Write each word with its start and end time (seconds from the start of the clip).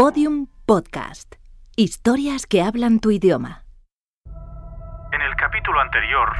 Podium 0.00 0.46
Podcast. 0.64 1.34
Historias 1.76 2.46
que 2.46 2.62
hablan 2.62 3.00
tu 3.00 3.10
idioma. 3.10 3.66
En 5.12 5.20
el 5.20 5.36
capítulo 5.36 5.78
anterior, 5.78 6.30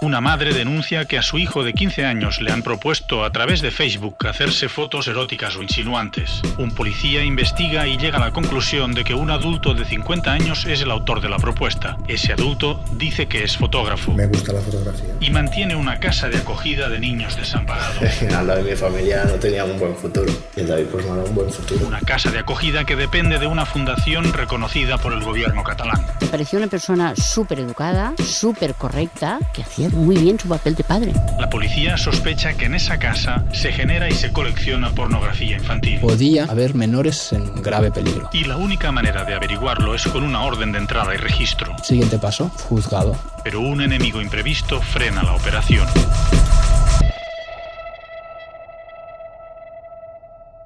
una 0.00 0.20
madre 0.20 0.54
denuncia 0.54 1.06
que 1.06 1.18
a 1.18 1.22
su 1.22 1.38
hijo 1.38 1.64
de 1.64 1.72
15 1.74 2.04
años 2.04 2.40
le 2.40 2.52
han 2.52 2.62
propuesto 2.62 3.24
a 3.24 3.32
través 3.32 3.60
de 3.62 3.70
Facebook 3.72 4.26
hacerse 4.28 4.68
fotos 4.68 5.08
eróticas 5.08 5.56
o 5.56 5.62
insinuantes. 5.62 6.40
Un 6.56 6.70
policía 6.70 7.24
investiga 7.24 7.86
y 7.88 7.96
llega 7.96 8.18
a 8.18 8.20
la 8.20 8.30
conclusión 8.30 8.94
de 8.94 9.02
que 9.02 9.14
un 9.14 9.30
adulto 9.30 9.74
de 9.74 9.84
50 9.84 10.30
años 10.32 10.66
es 10.66 10.82
el 10.82 10.90
autor 10.92 11.20
de 11.20 11.28
la 11.28 11.38
propuesta. 11.38 11.96
Ese 12.06 12.32
adulto 12.32 12.80
dice 12.92 13.26
que 13.26 13.42
es 13.42 13.56
fotógrafo 13.56 14.12
Me 14.12 14.26
gusta 14.26 14.52
la 14.52 14.60
fotografía. 14.60 15.14
y 15.20 15.30
mantiene 15.30 15.74
una 15.74 15.98
casa 15.98 16.28
de 16.28 16.38
acogida 16.38 16.88
de 16.88 17.00
niños 17.00 17.36
desamparados. 17.36 17.98
Al 18.22 18.46
lado 18.46 18.62
de 18.62 18.70
mi 18.70 18.76
familia 18.76 19.24
no 19.24 19.34
tenía 19.34 19.64
un 19.64 19.78
buen 19.80 19.96
futuro. 19.96 20.32
Y 20.56 20.62
David 20.62 20.86
pues 20.92 21.06
dado 21.06 21.24
un 21.24 21.34
buen 21.34 21.50
futuro. 21.50 21.86
Una 21.86 22.00
casa 22.00 22.30
de 22.30 22.38
acogida 22.38 22.84
que 22.84 22.94
depende 22.94 23.38
de 23.38 23.46
una 23.48 23.66
fundación 23.66 24.32
reconocida 24.32 24.98
por 24.98 25.12
el 25.12 25.24
gobierno 25.24 25.64
catalán. 25.64 26.06
Me 26.20 26.28
pareció 26.28 26.58
una 26.58 26.68
persona 26.68 27.14
súper 27.16 27.58
educada, 27.60 28.14
súper 28.24 28.74
correcta, 28.74 29.40
que 29.52 29.62
hacía 29.62 29.87
muy 29.92 30.16
bien 30.16 30.38
su 30.38 30.48
papel 30.48 30.74
de 30.74 30.84
padre. 30.84 31.12
La 31.38 31.48
policía 31.50 31.96
sospecha 31.96 32.54
que 32.54 32.66
en 32.66 32.74
esa 32.74 32.98
casa 32.98 33.44
se 33.52 33.72
genera 33.72 34.08
y 34.08 34.12
se 34.12 34.32
colecciona 34.32 34.90
pornografía 34.90 35.56
infantil. 35.56 36.00
Podía 36.00 36.44
haber 36.44 36.74
menores 36.74 37.32
en 37.32 37.62
grave 37.62 37.90
peligro. 37.90 38.28
Y 38.32 38.44
la 38.44 38.56
única 38.56 38.92
manera 38.92 39.24
de 39.24 39.34
averiguarlo 39.34 39.94
es 39.94 40.06
con 40.06 40.22
una 40.24 40.42
orden 40.42 40.72
de 40.72 40.78
entrada 40.78 41.14
y 41.14 41.18
registro. 41.18 41.76
Siguiente 41.82 42.18
paso, 42.18 42.50
juzgado. 42.68 43.16
Pero 43.44 43.60
un 43.60 43.80
enemigo 43.80 44.20
imprevisto 44.20 44.80
frena 44.80 45.22
la 45.22 45.34
operación. 45.34 45.86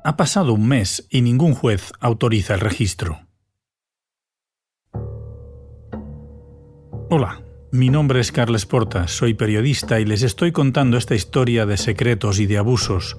Ha 0.04 0.16
pasado 0.16 0.54
un 0.54 0.66
mes 0.66 1.06
y 1.10 1.22
ningún 1.22 1.54
juez 1.54 1.92
autoriza 2.00 2.54
el 2.54 2.60
registro. 2.60 3.20
Hola, 7.08 7.42
mi 7.72 7.88
nombre 7.88 8.20
es 8.20 8.32
Carles 8.32 8.66
Porta, 8.66 9.08
soy 9.08 9.32
periodista 9.32 9.98
y 9.98 10.04
les 10.04 10.22
estoy 10.22 10.52
contando 10.52 10.98
esta 10.98 11.14
historia 11.14 11.64
de 11.64 11.78
secretos 11.78 12.38
y 12.38 12.44
de 12.44 12.58
abusos, 12.58 13.16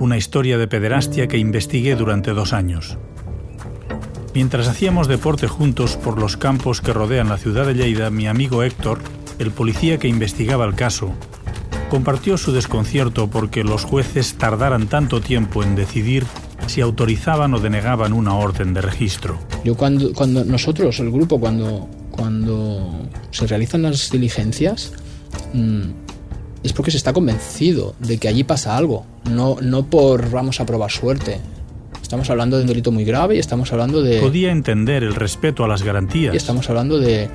una 0.00 0.16
historia 0.16 0.58
de 0.58 0.66
pederastia 0.66 1.28
que 1.28 1.38
investigué 1.38 1.94
durante 1.94 2.32
dos 2.32 2.52
años. 2.52 2.98
Mientras 4.34 4.66
hacíamos 4.66 5.06
deporte 5.06 5.46
juntos 5.46 5.96
por 5.96 6.18
los 6.18 6.36
campos 6.36 6.80
que 6.80 6.92
rodean 6.92 7.28
la 7.28 7.38
ciudad 7.38 7.66
de 7.66 7.74
Lleida, 7.74 8.10
mi 8.10 8.26
amigo 8.26 8.64
Héctor, 8.64 8.98
el 9.38 9.52
policía 9.52 9.96
que 9.98 10.08
investigaba 10.08 10.64
el 10.64 10.74
caso, 10.74 11.14
compartió 11.88 12.36
su 12.36 12.50
desconcierto 12.50 13.30
porque 13.30 13.62
los 13.62 13.84
jueces 13.84 14.34
tardaran 14.34 14.88
tanto 14.88 15.20
tiempo 15.20 15.62
en 15.62 15.76
decidir 15.76 16.26
si 16.66 16.80
autorizaban 16.80 17.54
o 17.54 17.60
denegaban 17.60 18.12
una 18.12 18.34
orden 18.34 18.74
de 18.74 18.82
registro. 18.82 19.38
Yo 19.64 19.76
cuando, 19.76 20.12
cuando 20.12 20.44
nosotros, 20.44 20.98
el 20.98 21.12
grupo, 21.12 21.38
cuando, 21.38 21.88
cuando 22.10 23.08
se 23.34 23.46
realizan 23.46 23.82
las 23.82 24.10
diligencias, 24.10 24.92
mm, 25.52 25.82
es 26.62 26.72
porque 26.72 26.90
se 26.90 26.96
está 26.96 27.12
convencido 27.12 27.94
de 27.98 28.18
que 28.18 28.28
allí 28.28 28.44
pasa 28.44 28.76
algo, 28.76 29.04
no, 29.30 29.56
no 29.60 29.86
por 29.86 30.30
vamos 30.30 30.60
a 30.60 30.66
probar 30.66 30.90
suerte. 30.90 31.40
Estamos 32.00 32.30
hablando 32.30 32.56
de 32.56 32.62
un 32.62 32.68
delito 32.68 32.92
muy 32.92 33.04
grave 33.04 33.36
y 33.36 33.38
estamos 33.38 33.72
hablando 33.72 34.02
de... 34.02 34.20
Podía 34.20 34.52
entender 34.52 35.02
el 35.02 35.14
respeto 35.14 35.64
a 35.64 35.68
las 35.68 35.82
Y 35.82 35.84
garantías, 35.84 36.34
estamos 36.34 36.68
hablando 36.70 36.98
de, 36.98 37.28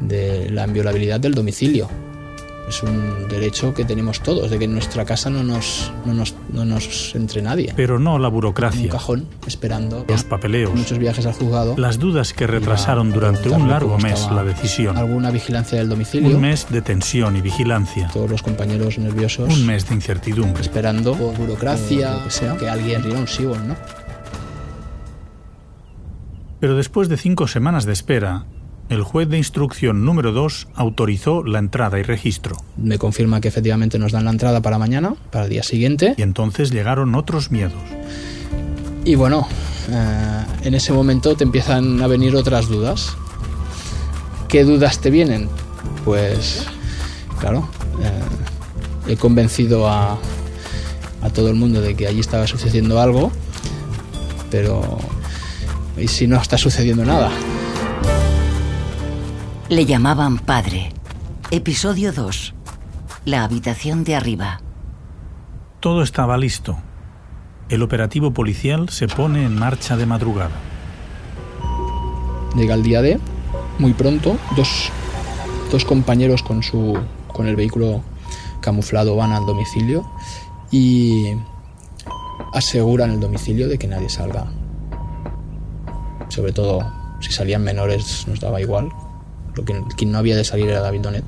de 0.00 0.50
la 0.50 0.66
inviolabilidad 0.66 1.20
del 1.20 1.34
domicilio. 1.34 1.88
Es 2.68 2.82
un 2.82 3.28
derecho 3.28 3.74
que 3.74 3.84
tenemos 3.84 4.20
todos, 4.22 4.50
de 4.50 4.58
que 4.58 4.64
en 4.64 4.72
nuestra 4.72 5.04
casa 5.04 5.28
no 5.28 5.42
nos, 5.44 5.92
no 6.06 6.14
nos, 6.14 6.34
no 6.50 6.64
nos 6.64 7.14
entre 7.14 7.42
nadie. 7.42 7.72
pero 7.76 7.98
no 7.98 8.18
la 8.18 8.28
En 8.28 8.32
un 8.32 8.40
burocracia, 8.40 8.88
cajón, 8.90 9.26
esperando. 9.46 10.04
los 10.08 10.24
papeleos, 10.24 10.74
Muchos 10.74 10.98
viajes 10.98 11.26
al 11.26 11.34
juzgado. 11.34 11.74
las 11.76 11.98
dudas 11.98 12.32
que 12.32 12.46
retrasaron 12.46 13.12
durante 13.12 13.50
un 13.50 13.68
largo 13.68 13.98
mes 13.98 14.26
la 14.32 14.42
decisión, 14.44 14.96
Alguna 14.96 15.30
vigilancia 15.30 15.76
del 15.78 15.90
domicilio. 15.90 16.30
un 16.34 16.40
mes 16.40 16.66
de 16.70 16.80
tensión 16.80 17.36
y 17.36 17.42
vigilancia, 17.42 18.08
Todos 18.12 18.30
los 18.30 18.42
compañeros 18.42 18.98
nerviosos. 18.98 19.52
un 19.54 19.66
mes 19.66 19.86
de 19.86 19.94
incertidumbre. 19.96 20.62
Esperando 20.62 21.14
por 21.14 21.36
burocracia, 21.36 22.14
lo 22.14 22.24
que 22.24 22.30
sea, 22.30 22.56
que 22.56 22.68
alguien 22.70 23.02
diera 23.02 23.18
un 23.18 23.28
sí 23.28 23.44
o 23.44 23.52
un 23.52 23.68
no. 23.68 23.76
Pero 26.60 26.76
después 26.76 27.08
de 27.08 27.16
cinco 27.18 27.46
semanas 27.46 27.84
de 27.84 27.92
espera, 27.92 28.46
el 28.88 29.02
juez 29.02 29.28
de 29.28 29.38
instrucción 29.38 30.04
número 30.04 30.32
2 30.32 30.68
autorizó 30.74 31.42
la 31.42 31.58
entrada 31.58 31.98
y 31.98 32.02
registro. 32.02 32.56
Me 32.76 32.98
confirma 32.98 33.40
que 33.40 33.48
efectivamente 33.48 33.98
nos 33.98 34.12
dan 34.12 34.24
la 34.24 34.30
entrada 34.30 34.60
para 34.60 34.78
mañana, 34.78 35.14
para 35.30 35.44
el 35.44 35.50
día 35.50 35.62
siguiente. 35.62 36.14
Y 36.16 36.22
entonces 36.22 36.70
llegaron 36.70 37.14
otros 37.14 37.50
miedos. 37.50 37.80
Y 39.04 39.14
bueno, 39.14 39.46
eh, 39.90 40.44
en 40.62 40.74
ese 40.74 40.92
momento 40.92 41.34
te 41.34 41.44
empiezan 41.44 42.02
a 42.02 42.06
venir 42.06 42.36
otras 42.36 42.68
dudas. 42.68 43.16
¿Qué 44.48 44.64
dudas 44.64 45.00
te 45.00 45.10
vienen? 45.10 45.48
Pues, 46.04 46.66
claro, 47.40 47.68
eh, 48.02 49.12
he 49.12 49.16
convencido 49.16 49.88
a, 49.88 50.18
a 51.22 51.30
todo 51.30 51.48
el 51.48 51.54
mundo 51.54 51.80
de 51.80 51.94
que 51.94 52.06
allí 52.06 52.20
estaba 52.20 52.46
sucediendo 52.46 53.00
algo, 53.00 53.32
pero 54.50 54.98
¿y 55.96 56.06
si 56.08 56.26
no 56.26 56.40
está 56.40 56.58
sucediendo 56.58 57.04
nada? 57.04 57.30
Le 59.70 59.86
llamaban 59.86 60.38
padre. 60.38 60.90
Episodio 61.50 62.12
2. 62.12 62.52
La 63.24 63.44
habitación 63.44 64.04
de 64.04 64.14
arriba. 64.14 64.60
Todo 65.80 66.02
estaba 66.02 66.36
listo. 66.36 66.76
El 67.70 67.82
operativo 67.82 68.34
policial 68.34 68.90
se 68.90 69.08
pone 69.08 69.42
en 69.46 69.58
marcha 69.58 69.96
de 69.96 70.04
madrugada. 70.04 70.54
Llega 72.54 72.74
el 72.74 72.82
día 72.82 73.00
D, 73.00 73.18
muy 73.78 73.94
pronto, 73.94 74.36
dos, 74.54 74.90
dos 75.72 75.86
compañeros 75.86 76.42
con, 76.42 76.62
su, 76.62 76.98
con 77.28 77.46
el 77.46 77.56
vehículo 77.56 78.02
camuflado 78.60 79.16
van 79.16 79.32
al 79.32 79.46
domicilio 79.46 80.06
y 80.70 81.32
aseguran 82.52 83.12
el 83.12 83.20
domicilio 83.20 83.66
de 83.66 83.78
que 83.78 83.88
nadie 83.88 84.10
salga. 84.10 84.44
Sobre 86.28 86.52
todo 86.52 86.86
si 87.20 87.32
salían 87.32 87.64
menores 87.64 88.28
nos 88.28 88.40
daba 88.40 88.60
igual. 88.60 88.90
Lo 89.56 89.64
que, 89.64 89.82
quien 89.96 90.12
no 90.12 90.18
había 90.18 90.36
de 90.36 90.44
salir 90.44 90.68
era 90.68 90.80
David 90.80 91.00
Donet. 91.00 91.24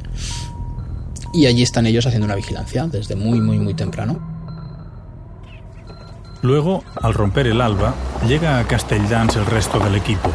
Y 1.32 1.46
allí 1.46 1.62
están 1.62 1.86
ellos 1.86 2.06
haciendo 2.06 2.24
una 2.24 2.34
vigilancia 2.34 2.86
desde 2.86 3.16
muy, 3.16 3.40
muy, 3.40 3.58
muy 3.58 3.74
temprano. 3.74 4.18
Luego, 6.42 6.84
al 7.02 7.14
romper 7.14 7.46
el 7.46 7.60
alba, 7.60 7.94
llega 8.28 8.58
a 8.58 8.64
Castelldans 8.64 9.36
el 9.36 9.46
resto 9.46 9.78
del 9.80 9.96
equipo. 9.96 10.30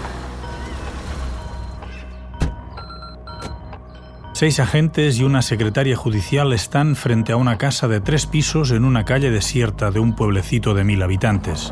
Seis 4.34 4.60
agentes 4.60 5.20
y 5.20 5.24
una 5.24 5.44
secretaria 5.44 5.96
judicial 5.96 6.52
están 6.52 6.96
frente 6.96 7.32
a 7.32 7.36
una 7.36 7.60
casa 7.60 7.88
de 7.88 8.02
tres 8.02 8.26
pisos 8.26 8.72
en 8.72 8.86
una 8.86 9.06
calle 9.06 9.30
desierta 9.30 9.92
de 9.92 10.00
un 10.00 10.16
pueblecito 10.16 10.74
de 10.74 10.84
mil 10.84 11.04
habitantes. 11.04 11.72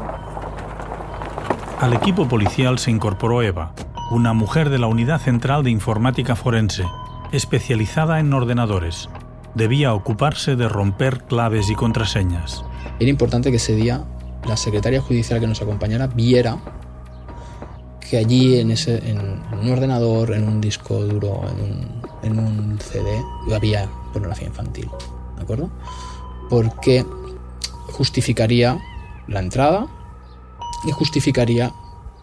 Al 1.79 1.93
equipo 1.93 2.27
policial 2.27 2.77
se 2.77 2.91
incorporó 2.91 3.41
Eva, 3.41 3.73
una 4.11 4.33
mujer 4.33 4.69
de 4.69 4.79
la 4.79 4.87
Unidad 4.87 5.21
Central 5.21 5.63
de 5.63 5.69
Informática 5.69 6.35
Forense, 6.35 6.83
especializada 7.31 8.19
en 8.19 8.33
ordenadores. 8.33 9.07
Debía 9.53 9.93
ocuparse 9.93 10.55
de 10.55 10.67
romper 10.67 11.23
claves 11.23 11.69
y 11.69 11.75
contraseñas. 11.75 12.63
Era 12.99 13.09
importante 13.09 13.51
que 13.51 13.57
ese 13.57 13.75
día 13.75 14.03
la 14.47 14.57
secretaria 14.57 15.01
judicial 15.01 15.39
que 15.39 15.47
nos 15.47 15.61
acompañara 15.61 16.07
viera 16.07 16.57
que 17.99 18.17
allí 18.17 18.59
en, 18.59 18.71
ese, 18.71 18.97
en, 19.07 19.19
un 19.51 19.71
ordenador, 19.71 20.33
en 20.33 20.47
un 20.47 20.59
disco 20.59 20.99
duro, 21.05 21.43
en 21.47 21.61
un, 21.61 22.01
en 22.23 22.39
un 22.39 22.79
CD, 22.79 23.21
había 23.53 23.87
pornografía 24.11 24.47
infantil. 24.47 24.89
¿De 25.35 25.43
acuerdo? 25.43 25.69
Porque 26.49 27.05
justificaría 27.91 28.79
la 29.27 29.39
entrada 29.39 29.87
y 30.87 30.91
justificaría 30.91 31.71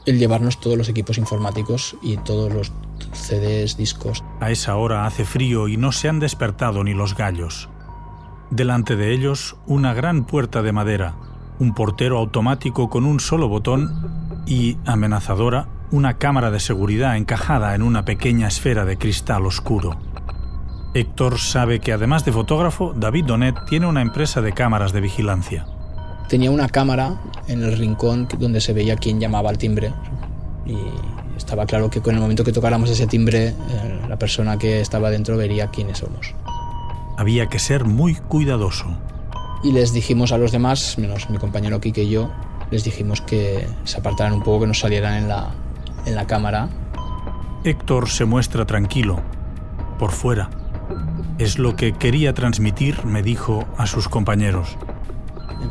el 0.07 0.19
llevarnos 0.19 0.61
todos 0.61 0.79
los 0.79 0.89
equipos 0.89 1.19
informáticos 1.19 1.97
y 2.01 2.17
todos 2.17 2.53
los 2.53 2.73
CDs, 3.13 3.77
discos. 3.77 4.25
A 4.41 4.51
esa 4.51 4.77
hora 4.77 5.05
hace 5.05 5.25
frío 5.25 5.69
y 5.69 5.77
no 5.77 5.93
se 5.93 6.09
han 6.09 6.21
despertado 6.21 6.85
ni 6.85 6.95
los 6.95 7.17
gallos. 7.17 7.69
Delante 8.51 8.97
de 8.97 9.13
ellos, 9.13 9.57
una 9.67 9.93
gran 9.93 10.25
puerta 10.25 10.63
de 10.63 10.73
madera, 10.73 11.17
un 11.59 11.75
portero 11.75 12.19
automático 12.19 12.89
con 12.89 13.05
un 13.05 13.19
solo 13.19 13.49
botón 13.49 14.45
y, 14.47 14.79
amenazadora, 14.87 15.69
una 15.91 16.19
cámara 16.19 16.51
de 16.51 16.61
seguridad 16.61 17.17
encajada 17.17 17.75
en 17.75 17.83
una 17.83 18.05
pequeña 18.05 18.49
esfera 18.49 18.85
de 18.85 18.99
cristal 18.99 19.47
oscuro. 19.47 19.99
Héctor 20.95 21.39
sabe 21.39 21.81
que 21.81 21.93
además 21.93 22.25
de 22.25 22.33
fotógrafo, 22.33 22.95
David 22.97 23.27
Donet 23.27 23.65
tiene 23.67 23.87
una 23.87 24.03
empresa 24.03 24.41
de 24.41 24.53
cámaras 24.53 24.93
de 24.93 25.01
vigilancia. 25.01 25.67
Tenía 26.29 26.51
una 26.51 26.69
cámara 26.69 27.21
en 27.47 27.63
el 27.63 27.77
rincón 27.79 28.29
donde 28.39 28.61
se 28.61 28.73
veía 28.73 28.97
quién 28.97 29.21
llamaba 29.21 29.51
al 29.51 29.59
timbre 29.59 29.93
y 30.67 30.77
estaba 31.37 31.67
claro 31.67 31.91
que 31.91 32.01
con 32.01 32.15
el 32.15 32.21
momento 32.21 32.43
que 32.43 32.53
tocáramos 32.53 32.91
ese 32.91 33.07
timbre, 33.07 33.49
eh, 33.49 34.01
la 34.09 34.19
persona 34.19 34.59
que 34.59 34.81
estaba 34.81 35.11
dentro 35.11 35.37
vería 35.37 35.69
quiénes 35.69 35.99
somos. 35.99 36.35
Había 37.17 37.47
que 37.47 37.59
ser 37.59 37.85
muy 37.85 38.15
cuidadoso. 38.15 38.87
Y 39.63 39.73
les 39.73 39.93
dijimos 39.93 40.33
a 40.33 40.39
los 40.39 40.53
demás, 40.53 40.99
menos 40.99 41.31
mi 41.31 41.39
compañero 41.39 41.81
Kike 41.81 42.03
y 42.03 42.11
yo, 42.11 42.31
les 42.71 42.85
dijimos 42.85 43.21
que 43.21 43.67
se 43.85 43.99
apartaran 43.99 44.33
un 44.33 44.43
poco, 44.43 44.61
que 44.61 44.67
nos 44.67 44.81
salieran 44.81 45.15
en 45.15 45.29
la, 45.29 45.51
en 46.05 46.15
la 46.15 46.27
cámara. 46.27 46.69
Héctor 47.65 48.09
se 48.09 48.25
muestra 48.25 48.67
tranquilo, 48.67 49.21
por 49.99 50.13
fuera. 50.13 50.51
Es 51.39 51.59
lo 51.59 51.77
que 51.77 51.93
quería 51.93 52.33
transmitir, 52.35 53.05
me 53.05 53.23
dijo, 53.23 53.65
a 53.77 53.87
sus 53.87 54.09
compañeros. 54.09 54.77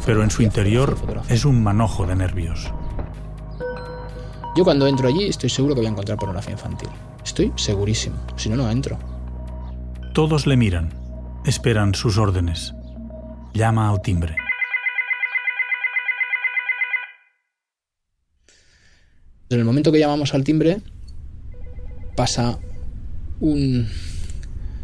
Pero 0.05 0.23
en 0.23 0.31
su 0.31 0.41
interior 0.41 0.97
es 1.29 1.45
un 1.45 1.63
manojo 1.63 2.05
de 2.05 2.15
nervios. 2.15 2.71
Yo 4.55 4.63
cuando 4.63 4.87
entro 4.87 5.07
allí 5.07 5.27
estoy 5.27 5.49
seguro 5.49 5.75
que 5.75 5.81
voy 5.81 5.87
a 5.87 5.91
encontrar 5.91 6.17
pornografía 6.17 6.53
infantil. 6.53 6.89
Estoy 7.23 7.51
segurísimo. 7.55 8.15
Si 8.37 8.49
no, 8.49 8.55
no 8.55 8.69
entro. 8.69 8.97
Todos 10.13 10.47
le 10.47 10.55
miran, 10.55 10.93
esperan 11.45 11.93
sus 11.93 12.17
órdenes. 12.17 12.73
Llama 13.53 13.89
al 13.89 14.01
timbre. 14.01 14.37
En 19.49 19.59
el 19.59 19.65
momento 19.65 19.91
que 19.91 19.99
llamamos 19.99 20.33
al 20.33 20.43
timbre, 20.43 20.81
pasa 22.15 22.57
un... 23.39 23.88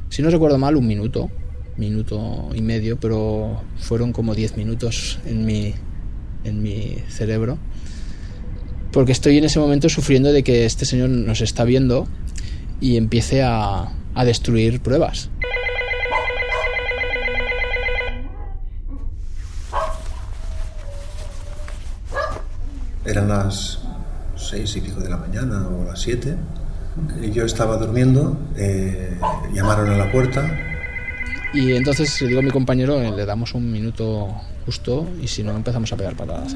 Si 0.09 0.21
no 0.21 0.30
recuerdo 0.30 0.57
mal, 0.57 0.75
un 0.75 0.86
minuto. 0.86 1.31
Minuto 1.77 2.50
y 2.53 2.62
medio, 2.62 3.00
pero 3.00 3.62
fueron 3.77 4.13
como 4.13 4.35
10 4.35 4.57
minutos 4.57 5.19
en 5.25 5.45
mi, 5.45 5.73
en 6.44 6.62
mi 6.62 6.97
cerebro. 7.09 7.57
Porque 8.91 9.12
estoy 9.13 9.38
en 9.38 9.45
ese 9.45 9.59
momento 9.59 9.88
sufriendo 9.89 10.33
de 10.33 10.44
que 10.44 10.65
este 10.65 10.85
señor 10.85 11.09
nos 11.09 11.41
está 11.41 11.63
viendo 11.63 12.07
y 12.81 12.97
empiece 12.97 13.41
a, 13.41 13.94
a 14.13 14.25
destruir 14.25 14.81
pruebas. 14.81 15.29
Eran 23.06 23.29
las 23.29 23.79
seis 24.35 24.75
y 24.75 24.81
pico 24.81 25.00
de 25.00 25.09
la 25.09 25.18
mañana 25.18 25.68
o 25.68 25.85
las 25.85 26.00
siete. 26.01 26.35
Yo 27.33 27.45
estaba 27.45 27.77
durmiendo, 27.77 28.38
eh, 28.56 29.18
llamaron 29.53 29.89
a 29.89 29.97
la 29.97 30.12
puerta. 30.12 30.70
Y 31.53 31.74
entonces 31.74 32.21
le 32.21 32.30
digo 32.30 32.39
a 32.39 32.44
mi 32.44 32.51
compañero, 32.51 33.01
eh, 33.01 33.12
le 33.12 33.25
damos 33.25 33.53
un 33.53 33.71
minuto 33.71 34.30
justo 34.65 35.07
y 35.21 35.27
si 35.27 35.44
no 35.44 35.51
empezamos 35.51 35.92
a 35.92 35.98
pegar 35.98 36.15
patadas. 36.15 36.56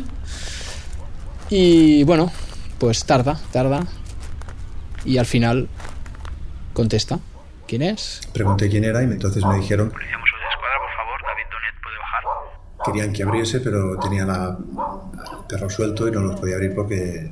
Y 1.50 2.04
bueno, 2.04 2.32
pues 2.80 3.06
tarda, 3.06 3.40
tarda. 3.52 3.86
Y 5.04 5.18
al 5.18 5.26
final 5.26 5.68
contesta. 6.74 7.20
¿Quién 7.68 7.82
es? 7.82 8.22
Pregunté 8.32 8.70
quién 8.70 8.84
era 8.84 9.02
y 9.02 9.06
entonces 9.06 9.44
me 9.44 9.56
dijeron 9.56 9.90
Policía 9.90 10.18
Mossos 10.20 10.40
de 10.40 10.48
Escuadra, 10.52 10.78
por 10.80 10.96
favor, 10.96 11.22
David 11.24 11.44
Donet 11.52 11.82
puede 11.82 11.98
bajar. 11.98 12.24
querían 12.86 13.14
que 13.14 13.24
abriese, 13.24 13.60
pero 13.60 13.98
tenía 13.98 14.26
la, 14.26 14.58
el 15.40 15.46
perro 15.50 15.70
suelto 15.70 16.08
y 16.08 16.12
no 16.12 16.22
los 16.22 16.40
podía 16.40 16.56
abrir 16.56 16.76
porque 16.76 17.32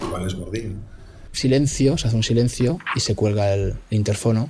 igual 0.00 0.24
les 0.24 0.34
mordía. 0.36 0.70
Silencio, 1.30 1.98
se 1.98 2.08
hace 2.08 2.16
un 2.16 2.22
silencio 2.22 2.78
y 2.94 3.00
se 3.00 3.14
cuelga 3.14 3.52
el 3.52 3.76
interfono. 3.90 4.48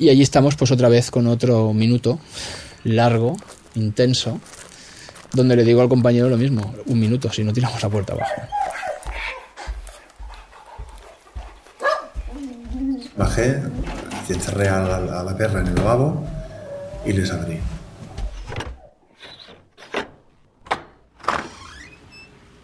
Y 0.00 0.08
allí 0.08 0.22
estamos 0.22 0.56
pues 0.56 0.70
otra 0.70 0.88
vez 0.88 1.10
con 1.10 1.26
otro 1.26 1.74
minuto 1.74 2.18
largo, 2.84 3.36
intenso, 3.74 4.40
donde 5.34 5.54
le 5.56 5.62
digo 5.62 5.82
al 5.82 5.90
compañero 5.90 6.30
lo 6.30 6.38
mismo, 6.38 6.74
un 6.86 6.98
minuto, 6.98 7.30
si 7.30 7.44
no 7.44 7.52
tiramos 7.52 7.82
la 7.82 7.88
puerta 7.90 8.14
abajo. 8.14 8.32
Bajé, 13.14 13.60
encerré 14.30 14.68
a 14.68 14.80
la, 14.80 15.20
a 15.20 15.22
la 15.22 15.36
perra 15.36 15.60
en 15.60 15.66
el 15.66 15.74
lavabo 15.74 16.26
y 17.04 17.12
les 17.12 17.30
abrí. 17.30 17.60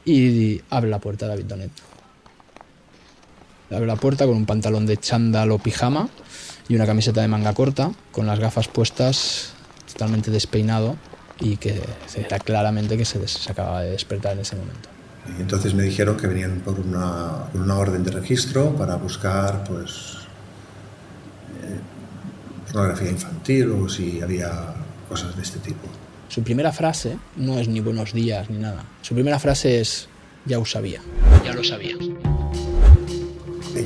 Y 0.06 0.62
abre 0.71 0.88
la 0.88 0.99
puerta 0.99 1.27
David 1.27 1.44
Donet. 1.44 1.71
Abre 3.71 3.87
la 3.87 3.97
puerta 3.97 4.27
con 4.27 4.37
un 4.37 4.47
pantalón 4.47 4.87
de 4.87 4.97
chándal 4.97 5.51
o 5.51 5.59
pijama 5.59 6.09
y 6.69 6.77
una 6.77 6.87
camiseta 6.87 7.21
de 7.21 7.29
manga 7.29 7.53
corta, 7.53 7.93
con 8.13 8.27
las 8.27 8.39
gafas 8.39 8.69
puestas, 8.69 9.55
totalmente 9.93 10.31
despeinado 10.31 10.97
y 11.41 11.57
que 11.57 11.83
era 12.17 12.39
claramente 12.39 12.97
que 12.97 13.05
se, 13.05 13.27
se 13.27 13.53
acababa 13.53 13.83
de 13.83 13.91
despertar 13.91 14.33
en 14.33 14.41
ese 14.41 14.57
momento. 14.57 14.89
Y 15.39 15.43
entonces 15.43 15.75
me 15.75 15.83
dijeron 15.83 16.17
que 16.17 16.27
venían 16.27 16.61
por 16.61 16.79
una, 16.79 17.47
por 17.53 17.61
una 17.61 17.77
orden 17.77 18.05
de 18.05 18.13
registro 18.13 18.75
para 18.77 18.97
buscar 18.97 19.65
pues 19.65 20.19
eh, 21.62 21.79
pornografía 22.67 23.11
infantil 23.11 23.71
o 23.73 23.89
si 23.89 24.21
había 24.21 24.75
cosas 25.09 25.35
de 25.37 25.43
este 25.43 25.59
tipo. 25.59 25.89
Su 26.29 26.43
primera 26.43 26.73
frase 26.73 27.19
no 27.37 27.59
es 27.59 27.69
ni 27.69 27.81
buenos 27.81 28.12
días 28.12 28.51
ni 28.51 28.59
nada. 28.59 28.85
Su 29.03 29.15
primera 29.15 29.39
frase 29.39 29.81
es 29.81 30.09
ya 30.45 30.59
lo 30.59 30.65
sabía. 30.65 31.01
Ya 31.45 31.53
lo 31.53 31.65
sabía. 31.65 31.97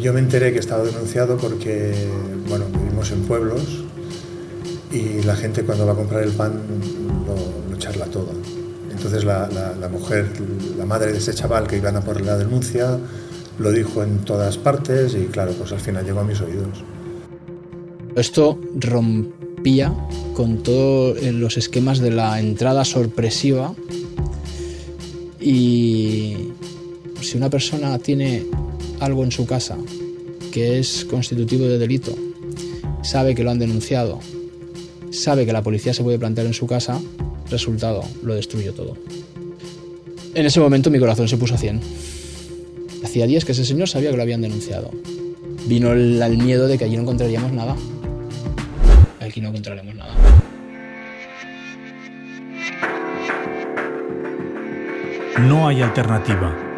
Yo 0.00 0.12
me 0.12 0.20
enteré 0.20 0.52
que 0.52 0.58
estaba 0.58 0.82
denunciado 0.84 1.36
porque, 1.36 1.92
bueno, 2.48 2.64
vivimos 2.72 3.10
en 3.10 3.22
pueblos 3.22 3.60
y 4.92 5.22
la 5.24 5.36
gente 5.36 5.62
cuando 5.62 5.86
va 5.86 5.92
a 5.92 5.96
comprar 5.96 6.22
el 6.22 6.30
pan 6.32 6.54
lo, 7.26 7.70
lo 7.70 7.76
charla 7.78 8.06
todo. 8.06 8.30
Entonces 8.90 9.24
la, 9.24 9.48
la- 9.48 9.74
la 9.76 9.88
mujer, 9.88 10.26
la 10.78 10.86
madre 10.86 11.12
de 11.12 11.18
ese 11.18 11.34
chaval 11.34 11.66
que 11.66 11.76
iban 11.76 11.96
a 11.96 12.00
por 12.00 12.20
la 12.20 12.36
denuncia, 12.38 12.98
lo 13.58 13.72
dijo 13.72 14.02
en 14.02 14.18
todas 14.20 14.56
partes 14.56 15.14
y 15.14 15.26
claro, 15.26 15.52
pues 15.52 15.72
al 15.72 15.80
final 15.80 16.04
llegó 16.04 16.20
a 16.20 16.24
mis 16.24 16.40
oídos. 16.40 16.82
Esto 18.16 18.58
rompía 18.76 19.92
con 20.34 20.62
todos 20.62 21.22
los 21.22 21.56
esquemas 21.58 21.98
de 22.00 22.10
la 22.10 22.40
entrada 22.40 22.84
sorpresiva 22.84 23.74
y 25.38 26.52
si 27.20 27.36
una 27.36 27.50
persona 27.50 27.98
tiene 27.98 28.46
algo 29.00 29.24
en 29.24 29.32
su 29.32 29.46
casa 29.46 29.76
que 30.50 30.78
es 30.78 31.04
constitutivo 31.04 31.64
de 31.64 31.78
delito, 31.78 32.12
sabe 33.02 33.34
que 33.34 33.44
lo 33.44 33.50
han 33.50 33.58
denunciado, 33.58 34.18
sabe 35.10 35.46
que 35.46 35.52
la 35.52 35.62
policía 35.62 35.94
se 35.94 36.02
puede 36.02 36.18
plantear 36.18 36.46
en 36.46 36.54
su 36.54 36.66
casa, 36.66 37.00
resultado, 37.50 38.02
lo 38.22 38.34
destruyó 38.34 38.72
todo. 38.72 38.96
En 40.34 40.46
ese 40.46 40.60
momento 40.60 40.90
mi 40.90 40.98
corazón 40.98 41.28
se 41.28 41.36
puso 41.36 41.54
a 41.54 41.58
100. 41.58 41.80
Hacía 43.04 43.26
días 43.26 43.44
que 43.44 43.52
ese 43.52 43.64
señor 43.64 43.88
sabía 43.88 44.10
que 44.10 44.16
lo 44.16 44.22
habían 44.22 44.42
denunciado. 44.42 44.90
Vino 45.66 45.92
el, 45.92 46.20
el 46.20 46.38
miedo 46.38 46.68
de 46.68 46.78
que 46.78 46.84
allí 46.84 46.96
no 46.96 47.02
encontraríamos 47.02 47.52
nada. 47.52 47.76
Aquí 49.20 49.40
no 49.40 49.48
encontraremos 49.48 49.94
nada. 49.94 50.14
No 55.40 55.68
hay 55.68 55.82
alternativa. 55.82 56.69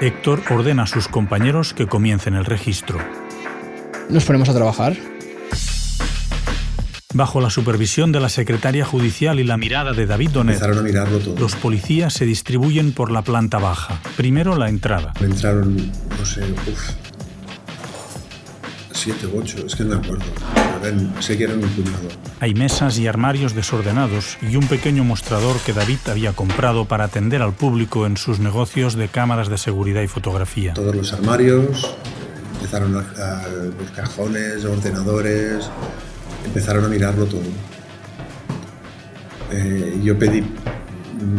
Héctor 0.00 0.42
ordena 0.50 0.84
a 0.84 0.86
sus 0.86 1.08
compañeros 1.08 1.74
que 1.74 1.86
comiencen 1.86 2.34
el 2.34 2.44
registro. 2.44 2.98
Nos 4.08 4.24
ponemos 4.24 4.48
a 4.48 4.54
trabajar. 4.54 4.96
Bajo 7.14 7.40
la 7.40 7.50
supervisión 7.50 8.12
de 8.12 8.20
la 8.20 8.28
secretaria 8.28 8.84
judicial 8.84 9.40
y 9.40 9.44
la 9.44 9.56
mirada 9.56 9.92
de 9.92 10.06
David 10.06 10.30
Donet, 10.30 10.54
Empezaron 10.56 10.78
a 10.78 10.82
mirarlo 10.82 11.18
todo. 11.18 11.36
los 11.38 11.56
policías 11.56 12.12
se 12.12 12.26
distribuyen 12.26 12.92
por 12.92 13.10
la 13.10 13.22
planta 13.22 13.58
baja. 13.58 13.98
Primero 14.16 14.56
la 14.56 14.68
entrada. 14.68 15.14
Me 15.20 15.26
entraron, 15.26 15.74
no 15.76 16.24
sé, 16.26 16.42
uf, 16.70 16.90
siete 18.98 19.26
u 19.26 19.38
ocho, 19.38 19.58
es 19.66 19.74
que 19.74 19.84
no 19.84 19.90
me 19.98 20.04
acuerdo. 20.06 20.24
Eran- 20.82 21.14
sé 21.22 21.36
que 21.36 21.44
eran 21.44 21.62
un 21.62 21.68
puñado. 21.70 22.08
Hay 22.40 22.54
mesas 22.54 22.98
y 22.98 23.06
armarios 23.06 23.54
desordenados 23.54 24.38
y 24.42 24.56
un 24.56 24.66
pequeño 24.66 25.04
mostrador 25.04 25.56
que 25.60 25.72
David 25.72 25.98
había 26.10 26.32
comprado 26.32 26.84
para 26.84 27.04
atender 27.04 27.42
al 27.42 27.52
público 27.52 28.06
en 28.06 28.16
sus 28.16 28.38
negocios 28.38 28.94
de 28.94 29.08
cámaras 29.08 29.48
de 29.48 29.58
seguridad 29.58 30.02
y 30.02 30.08
fotografía. 30.08 30.74
Todos 30.74 30.94
los 30.94 31.12
armarios, 31.12 31.96
empezaron 32.54 32.96
a, 32.96 33.00
a- 33.00 33.48
los 33.48 33.90
cajones, 33.94 34.64
ordenadores, 34.64 35.68
empezaron 36.44 36.84
a 36.84 36.88
mirarlo 36.88 37.26
todo. 37.26 37.42
Eh, 39.50 40.00
yo 40.02 40.18
pedí, 40.18 40.44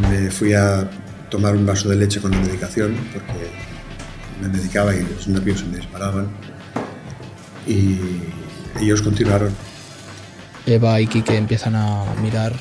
me 0.09 0.31
fui 0.31 0.53
a 0.53 0.89
tomar 1.29 1.55
un 1.55 1.65
vaso 1.65 1.89
de 1.89 1.95
leche 1.95 2.19
con 2.19 2.31
la 2.31 2.39
medicación 2.39 2.95
porque 3.13 3.49
me 4.41 4.47
medicaba 4.49 4.95
y 4.95 5.03
los 5.03 5.27
nervios 5.27 5.59
se 5.59 5.65
me 5.67 5.77
disparaban. 5.77 6.27
Y 7.69 7.99
ellos 8.81 9.01
continuaron. 9.01 9.55
Eva 10.65 10.99
y 10.99 11.07
Quique 11.07 11.37
empiezan 11.37 11.75
a 11.75 12.03
mirar 12.21 12.53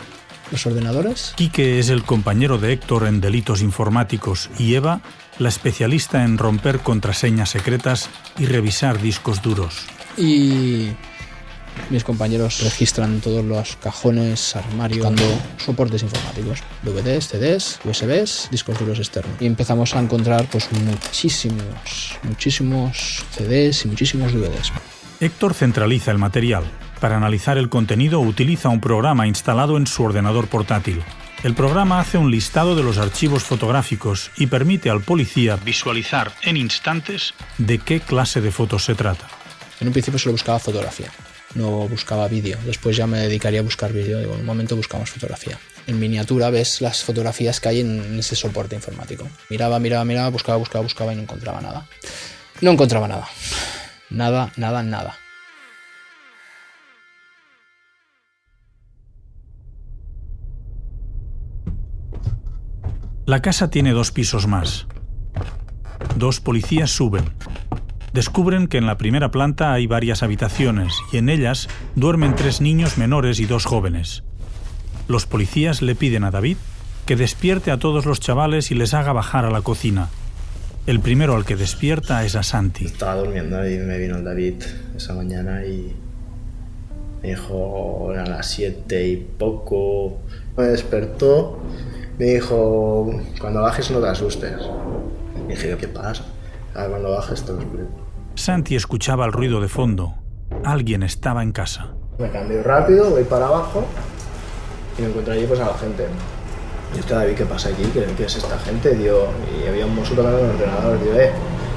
los 0.51 0.67
ordenadores. 0.67 1.33
Quique 1.37 1.79
es 1.79 1.89
el 1.89 2.05
compañero 2.05 2.59
de 2.59 2.73
Héctor 2.73 3.07
en 3.07 3.21
delitos 3.21 3.63
informáticos 3.63 4.51
y 4.59 4.75
Eva, 4.75 5.01
la 5.39 5.49
especialista 5.49 6.25
en 6.25 6.39
romper 6.39 6.81
contraseñas 6.81 7.51
secretas 7.51 8.11
y 8.39 8.47
revisar 8.47 9.01
discos 9.01 9.43
duros. 9.43 9.87
Y 10.17 10.91
mis 11.91 12.05
compañeros 12.05 12.61
registran 12.63 13.21
todos 13.21 13.45
los 13.45 13.77
cajones, 13.77 14.57
armarios, 14.57 15.07
buscando 15.07 15.41
soportes 15.59 16.03
informáticos, 16.03 16.61
DVDs, 16.83 17.29
CDs, 17.29 17.81
USBs, 17.85 18.49
discos 18.51 18.79
duros 18.79 18.99
externos. 18.99 19.41
Y 19.41 19.47
empezamos 19.47 19.95
a 19.95 20.01
encontrar 20.01 20.47
pues 20.51 20.69
muchísimos, 20.73 22.19
muchísimos 22.25 23.25
CDs 23.31 23.85
y 23.85 23.89
muchísimos 23.89 24.33
DVDs. 24.33 24.73
Héctor 25.21 25.55
centraliza 25.55 26.13
el 26.13 26.19
material. 26.19 26.63
Para 27.01 27.17
analizar 27.17 27.59
el 27.59 27.69
contenido 27.69 28.21
utiliza 28.21 28.69
un 28.69 28.81
programa 28.81 29.27
instalado 29.27 29.77
en 29.77 29.89
su 29.89 30.05
ordenador 30.05 30.47
portátil. 30.47 31.03
El 31.43 31.55
programa 31.55 31.99
hace 31.99 32.19
un 32.19 32.31
listado 32.31 32.77
de 32.77 32.85
los 32.85 32.99
archivos 32.99 33.43
fotográficos 33.43 34.31
y 34.37 34.47
permite 34.47 34.91
al 34.91 35.03
policía 35.03 35.57
visualizar 35.57 36.33
en 36.43 36.57
instantes 36.57 37.35
de 37.59 37.79
qué 37.79 37.99
clase 37.99 38.41
de 38.41 38.53
fotos 38.53 38.85
se 38.85 38.95
trata. 38.95 39.27
En 39.81 39.89
un 39.89 39.93
principio 39.93 40.21
solo 40.21 40.33
buscaba 40.33 40.61
fotografía, 40.61 41.11
no 41.55 41.89
buscaba 41.89 42.29
vídeo. 42.29 42.59
Después 42.65 42.97
ya 42.97 43.09
me 43.09 43.19
dedicaría 43.19 43.59
a 43.61 43.65
buscar 43.65 43.93
vídeo. 43.93 44.21
En 44.21 44.31
un 44.31 44.45
momento 44.45 44.77
buscamos 44.77 45.11
fotografía. 45.11 45.59
En 45.89 45.99
miniatura 45.99 46.51
ves 46.51 46.81
las 46.81 47.03
fotografías 47.03 47.59
que 47.61 47.69
hay 47.69 47.81
en 47.81 48.19
ese 48.21 48.37
soporte 48.37 48.77
informático. 48.77 49.29
Miraba, 49.49 49.81
miraba, 49.81 50.05
miraba, 50.05 50.29
buscaba, 50.31 50.59
buscaba, 50.59 50.83
buscaba 50.83 51.13
y 51.13 51.17
no 51.17 51.23
encontraba 51.23 51.61
nada. 51.61 51.87
No 52.61 52.71
encontraba 52.73 53.09
nada. 53.09 53.29
Nada, 54.11 54.53
nada, 54.57 54.83
nada. 54.83 55.15
La 63.27 63.43
casa 63.43 63.69
tiene 63.69 63.93
dos 63.93 64.11
pisos 64.11 64.47
más. 64.47 64.87
Dos 66.17 66.41
policías 66.41 66.91
suben. 66.91 67.25
Descubren 68.15 68.69
que 68.69 68.79
en 68.79 68.87
la 68.87 68.97
primera 68.97 69.31
planta 69.31 69.75
hay 69.75 69.87
varias 69.87 70.23
habitaciones 70.23 70.95
y 71.13 71.19
en 71.19 71.29
ellas 71.29 71.69
duermen 71.95 72.35
tres 72.35 72.63
niños 72.63 72.97
menores 72.97 73.39
y 73.39 73.45
dos 73.45 73.67
jóvenes. 73.67 74.25
Los 75.09 75.27
policías 75.27 75.83
le 75.83 75.95
piden 75.95 76.25
a 76.25 76.31
David 76.31 76.57
que 77.05 77.17
despierte 77.17 77.71
a 77.71 77.79
todos 77.79 78.07
los 78.07 78.19
chavales 78.19 78.71
y 78.71 78.75
les 78.75 78.95
haga 78.95 79.13
bajar 79.13 79.45
a 79.45 79.51
la 79.51 79.61
cocina. 79.61 80.09
El 80.89 81.01
primero 81.01 81.37
al 81.37 81.45
que 81.45 81.55
despierta 81.55 82.25
es 82.25 82.35
a 82.35 82.43
Santi. 82.43 82.87
Estaba 82.87 83.17
durmiendo 83.17 83.69
y 83.69 83.77
me 83.77 83.99
vino 83.99 84.17
el 84.17 84.25
David 84.25 84.55
esa 84.97 85.13
mañana 85.13 85.63
y 85.67 85.95
me 87.21 87.29
dijo, 87.29 88.09
eran 88.11 88.31
las 88.31 88.47
siete 88.47 89.07
y 89.07 89.17
poco. 89.17 90.17
Me 90.57 90.65
despertó 90.65 91.61
me 92.19 92.25
dijo, 92.25 93.21
cuando 93.39 93.61
bajes 93.61 93.91
no 93.91 94.01
te 94.01 94.09
asustes. 94.09 94.55
Y 95.47 95.51
dije, 95.51 95.77
¿qué 95.77 95.89
pasa? 95.89 96.25
Ah, 96.75 96.87
cuando 96.89 97.11
bajes 97.11 97.43
te 97.43 97.53
lo 97.53 97.61
explico. 97.61 97.91
Santi 98.35 98.75
escuchaba 98.75 99.27
el 99.27 99.33
ruido 99.33 99.61
de 99.61 99.69
fondo. 99.69 100.15
Alguien 100.65 101.03
estaba 101.03 101.43
en 101.43 101.53
casa. 101.53 101.93
Me 102.19 102.31
cambio 102.31 102.63
rápido, 102.63 103.11
voy 103.11 103.25
para 103.25 103.47
abajo 103.47 103.85
y 104.97 105.03
me 105.03 105.09
encuentro 105.09 105.35
allí 105.35 105.45
pues 105.47 105.61
a 105.61 105.67
la 105.67 105.75
gente. 105.75 106.07
Y 106.95 107.01
esto 107.01 107.15
David, 107.15 107.35
¿qué 107.35 107.45
pasa 107.45 107.69
aquí? 107.69 107.83
¿Qué, 107.93 108.25
es 108.25 108.37
esta 108.37 108.59
gente? 108.59 108.97
y 108.97 109.67
había 109.67 109.87
un 109.87 109.95
mozo 109.95 110.15
tocando 110.15 110.39
el 110.39 110.51
ordenador. 110.51 111.01
Digo, 111.03 111.15
eh, 111.15 111.33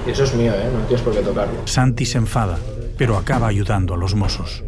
y 0.05 0.11
eso 0.11 0.23
es 0.23 0.33
mío, 0.33 0.53
¿eh? 0.53 0.69
No 0.73 0.85
tienes 0.85 1.01
por 1.01 1.13
qué 1.13 1.21
tocarlo. 1.21 1.67
Santi 1.67 2.05
se 2.05 2.17
enfada, 2.17 2.57
pero 2.97 3.17
acaba 3.17 3.47
ayudando 3.47 3.93
a 3.93 3.97
los 3.97 4.15
mozos. 4.15 4.63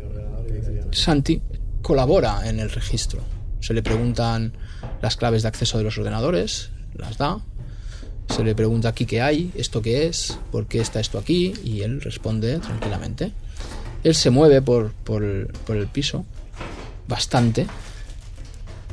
Santi 0.91 1.41
colabora 1.81 2.47
en 2.47 2.59
el 2.59 2.69
registro. 2.69 3.21
Se 3.59 3.73
le 3.73 3.81
preguntan 3.81 4.53
las 5.01 5.17
claves 5.17 5.41
de 5.41 5.47
acceso 5.47 5.77
de 5.77 5.83
los 5.83 5.97
ordenadores, 5.97 6.69
las 6.95 7.17
da. 7.17 7.39
Se 8.29 8.43
le 8.43 8.55
pregunta 8.55 8.89
aquí 8.89 9.05
qué 9.05 9.21
hay, 9.21 9.51
esto 9.55 9.81
qué 9.81 10.07
es, 10.07 10.37
por 10.51 10.67
qué 10.67 10.79
está 10.79 10.99
esto 10.99 11.17
aquí, 11.17 11.53
y 11.63 11.81
él 11.81 12.01
responde 12.01 12.59
tranquilamente. 12.59 13.31
Él 14.03 14.15
se 14.15 14.29
mueve 14.29 14.61
por, 14.61 14.91
por, 14.91 15.23
el 15.23 15.87
piso 15.91 16.25
bastante 17.07 17.67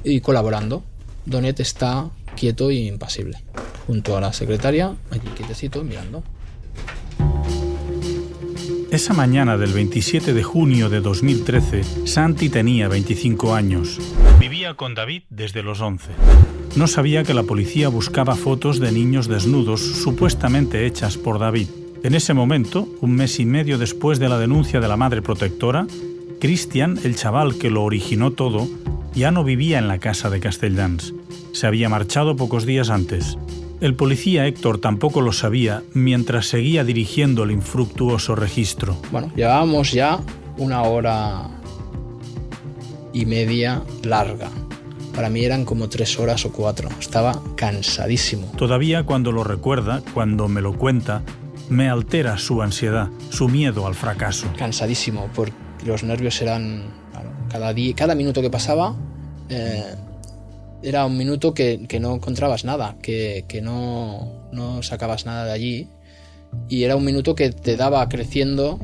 y 0.04 0.21
colaborando. 0.21 0.85
Donet 1.31 1.61
está 1.61 2.11
quieto 2.37 2.73
y 2.73 2.89
impasible, 2.89 3.39
junto 3.87 4.17
a 4.17 4.21
la 4.21 4.33
secretaria, 4.33 4.97
aquí 5.11 5.29
quietecito, 5.37 5.85
mirando. 5.85 6.25
Esa 8.91 9.15
mañana 9.15 9.57
del 9.57 9.73
27 9.73 10.35
de 10.35 10.43
junio 10.43 10.89
de 10.89 11.01
2013, 11.01 12.07
Santi 12.09 12.49
tenía 12.49 12.89
25 12.89 13.55
años. 13.55 14.01
Vivía 14.41 14.75
con 14.75 14.97
David 14.97 15.23
desde 15.31 15.63
los 15.63 15.81
11. 15.81 16.11
No 16.75 16.89
sabía 16.89 17.23
que 17.23 17.35
la 17.35 17.45
policía 17.45 17.89
buscaba 17.89 18.35
fotos 18.35 18.81
de 18.81 18.91
niños 18.91 19.29
desnudos 19.29 19.81
supuestamente 19.81 20.85
hechas 20.85 21.17
por 21.17 21.39
David. 21.39 21.69
En 22.03 22.17
ese 22.17 22.35
momento, 22.35 22.89
un 23.01 23.13
mes 23.13 23.39
y 23.39 23.47
medio 23.47 23.79
después 23.79 24.19
de 24.19 24.29
la 24.29 24.39
denuncia 24.39 24.81
de 24.81 24.89
la 24.89 24.97
madre 24.97 25.23
protectora, 25.23 25.87
Cristian, 26.41 26.99
el 27.05 27.15
chaval 27.15 27.57
que 27.57 27.71
lo 27.71 27.85
originó 27.85 28.33
todo, 28.33 28.67
ya 29.15 29.31
no 29.31 29.45
vivía 29.45 29.79
en 29.79 29.87
la 29.87 29.99
casa 29.99 30.31
de 30.31 30.41
Castelldans. 30.41 31.15
Se 31.52 31.66
había 31.66 31.88
marchado 31.88 32.37
pocos 32.37 32.64
días 32.64 32.90
antes. 32.90 33.37
El 33.80 33.95
policía 33.95 34.47
Héctor 34.47 34.78
tampoco 34.78 35.23
lo 35.23 35.33
sabía 35.33 35.83
mientras 35.95 36.47
seguía 36.47 36.85
dirigiendo 36.85 37.45
el 37.45 37.50
infructuoso 37.50 38.35
registro. 38.35 38.97
Bueno, 39.11 39.33
llevábamos 39.35 39.92
ya 39.92 40.21
una 40.59 40.83
hora 40.83 41.49
y 43.12 43.25
media 43.25 43.83
larga. 44.02 44.50
Para 45.14 45.30
mí 45.30 45.45
eran 45.45 45.64
como 45.64 45.88
tres 45.88 46.19
horas 46.19 46.45
o 46.45 46.52
cuatro. 46.52 46.88
Estaba 47.00 47.40
cansadísimo. 47.57 48.52
Todavía 48.57 49.04
cuando 49.04 49.33
lo 49.33 49.45
recuerda, 49.45 50.02
cuando 50.14 50.47
me 50.47 50.61
lo 50.61 50.75
cuenta, 50.76 51.23
me 51.71 51.88
altera 51.88 52.37
su 52.38 52.62
ansiedad, 52.62 53.09
su 53.30 53.49
miedo 53.49 53.87
al 53.87 53.95
fracaso. 53.95 54.47
Cansadísimo, 54.57 55.28
porque 55.35 55.54
los 55.87 56.02
nervios 56.04 56.40
eran... 56.42 56.85
cada, 57.50 57.73
día, 57.73 57.95
cada 57.95 58.14
minuto 58.14 58.42
que 58.42 58.50
pasaba... 58.50 58.95
Eh, 59.49 59.95
era 60.83 61.05
un 61.05 61.17
minuto 61.17 61.55
que, 61.55 61.87
no 62.01 62.15
encontrabas 62.15 62.65
nada, 62.65 62.97
que, 63.03 63.61
no, 63.63 64.49
no, 64.53 64.83
sacabas 64.83 65.27
nada 65.27 65.45
de 65.45 65.53
allí. 65.53 65.89
Y 66.69 66.85
era 66.85 66.97
un 66.97 67.05
minuto 67.05 67.35
que 67.35 67.51
te 67.51 67.77
daba 67.77 68.09
creciendo 68.09 68.79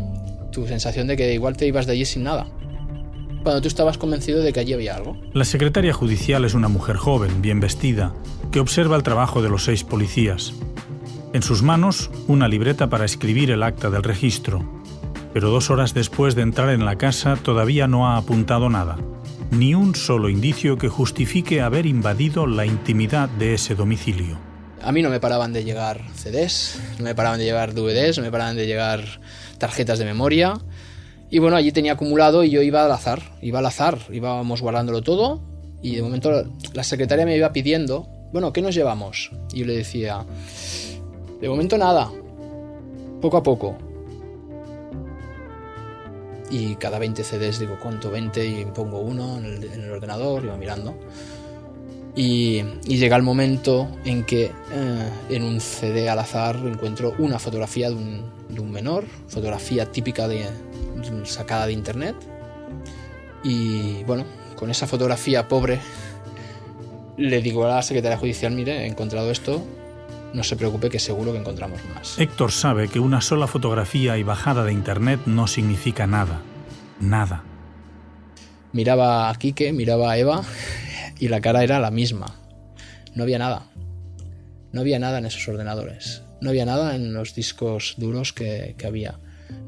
tu 0.53 0.67
sensación 0.67 1.07
de 1.07 1.17
que 1.17 1.35
igual 1.35 1.57
te 1.57 1.67
ibas 1.67 1.87
de 1.87 1.93
allí 1.93 2.05
sin 2.05 2.25
nada. 2.25 2.47
Cuando 3.43 3.61
tú 3.61 3.69
estabas 3.69 3.99
convencido 3.99 4.43
de 4.43 4.53
que 4.53 4.61
allí 4.61 4.73
había 4.73 4.97
algo. 4.97 5.17
La 5.33 5.45
secretaria 5.45 5.93
judicial 5.93 6.45
es 6.45 6.55
una 6.55 6.69
mujer 6.69 6.97
joven, 6.97 7.43
bien 7.43 7.61
vestida, 7.61 8.15
que 8.50 8.61
observa 8.61 8.97
el 8.97 9.03
trabajo 9.03 9.43
de 9.43 9.49
los 9.49 9.65
seis 9.65 9.85
policías. 9.85 10.53
En 11.33 11.43
sus 11.43 11.62
manos, 11.62 12.11
una 12.29 12.49
libreta 12.49 12.88
para 12.88 13.05
escribir 13.05 13.50
el 13.50 13.62
acta 13.62 13.91
del 13.91 14.03
registro. 14.03 14.83
Pero 15.33 15.50
dos 15.50 15.71
horas 15.71 15.93
después 15.93 16.35
de 16.35 16.43
entrar 16.43 16.71
en 16.71 16.85
la 16.85 16.97
casa 16.97 17.37
todavía 17.37 17.87
no 17.88 18.09
ha 18.09 18.17
apuntado 18.17 18.71
nada 18.71 18.97
ni 19.50 19.75
un 19.75 19.95
solo 19.95 20.29
indicio 20.29 20.79
que 20.79 20.88
justifique 20.88 21.61
haber 21.61 21.87
invadido 21.87 22.47
la 22.47 22.67
intimidad 22.67 23.29
de 23.29 23.55
ese 23.55 23.75
domicilio. 23.75 24.38
A 24.83 24.93
mí 24.93 25.03
no 25.03 25.11
me 25.11 25.21
paraban 25.21 25.53
de 25.53 25.65
llegar 25.65 26.03
CDs, 26.15 26.81
no 26.99 27.05
me 27.05 27.15
paraban 27.15 27.38
de 27.38 27.45
llegar 27.45 27.75
DVDs, 27.75 28.19
no 28.19 28.25
me 28.25 28.31
paraban 28.31 28.57
de 28.57 28.67
llegar 28.67 29.05
tarjetas 29.59 29.99
de 29.99 30.05
memoria. 30.05 30.55
Y 31.31 31.38
bueno, 31.38 31.57
allí 31.57 31.73
tenía 31.73 31.93
acumulado 31.93 32.45
y 32.45 32.50
yo 32.50 32.62
iba 32.62 32.85
al 32.85 32.93
azar, 32.93 33.21
iba 33.43 33.59
al 33.59 33.67
azar, 33.67 33.99
íbamos 34.12 34.62
guardándolo 34.62 35.03
todo 35.03 35.41
y 35.83 35.97
de 35.97 36.03
momento 36.03 36.45
la 36.73 36.85
secretaria 36.85 37.26
me 37.26 37.37
iba 37.37 37.53
pidiendo, 37.53 38.07
bueno, 38.33 38.53
¿qué 38.53 38.62
nos 38.62 38.75
llevamos? 38.75 39.31
Y 39.53 39.61
yo 39.61 39.67
le 39.67 39.76
decía, 39.76 40.25
de 41.41 41.49
momento 41.49 41.79
nada, 41.79 42.11
poco 43.21 43.37
a 43.37 43.43
poco 43.43 43.76
y 46.50 46.76
cada 46.76 46.99
20 46.99 47.25
CDs 47.25 47.59
digo, 47.59 47.79
¿cuánto? 47.81 48.11
20 48.11 48.47
y 48.47 48.65
pongo 48.67 49.00
uno 49.00 49.38
en 49.38 49.62
el, 49.62 49.91
ordenador 49.91 50.45
y 50.45 50.49
va 50.49 50.57
mirando. 50.57 50.97
Y, 52.15 52.62
llega 52.87 53.17
el 53.17 53.23
momento 53.23 53.88
en 54.05 54.25
que 54.25 54.45
eh, 54.45 55.11
en 55.29 55.43
un 55.43 55.61
CD 55.61 56.09
al 56.09 56.19
azar 56.19 56.57
encuentro 56.57 57.15
una 57.19 57.38
fotografía 57.38 57.91
de 57.91 57.95
un, 57.95 58.71
menor, 58.71 59.05
fotografía 59.29 59.91
típica 59.93 60.26
de, 60.29 60.47
sacada 61.25 61.67
de 61.67 61.73
internet. 61.73 62.17
Y 63.45 64.03
bueno, 64.05 64.25
con 64.57 64.71
esa 64.71 64.87
fotografía 64.87 65.47
pobre 65.47 65.79
le 67.17 67.41
digo 67.41 67.65
a 67.65 67.69
la 67.69 67.83
secretaria 67.83 68.19
judicial, 68.19 68.53
mire, 68.53 68.85
he 68.85 68.87
encontrado 68.87 69.31
esto, 69.31 69.62
no 70.33 70.42
se 70.42 70.56
preocupe 70.56 70.90
que 70.90 70.99
seguro 70.99 71.33
que 71.33 71.38
encontramos 71.38 71.80
más. 71.95 72.18
Héctor 72.18 72.52
sabe 72.52 72.88
que 72.88 73.00
una 73.00 73.21
sola 73.21 73.47
fotografía 73.47 74.18
y 74.18 74.23
bajada 74.23 74.64
de 74.64 74.73
internet 74.73 75.21
no 75.26 75.47
significa 75.47 76.06
nada. 76.06 76.42
Nada. 77.00 77.45
Miraba 78.73 79.30
a 79.30 79.35
Quique, 79.37 79.73
miraba 79.73 80.12
a 80.12 80.18
Eva 80.18 80.42
y 81.18 81.28
la 81.28 81.40
cara 81.40 81.62
era 81.62 81.80
la 81.80 81.90
misma. 81.90 82.26
No 83.14 83.23
había 83.23 83.38
nada. 83.38 83.71
No 84.73 84.80
había 84.80 84.99
nada 84.99 85.18
en 85.18 85.26
esos 85.26 85.49
ordenadores. 85.49 86.23
No 86.40 86.50
había 86.50 86.66
nada 86.66 86.95
en 86.95 87.14
los 87.14 87.35
discos 87.35 87.95
duros 87.97 88.33
que, 88.33 88.75
que 88.76 88.87
había. 88.87 89.18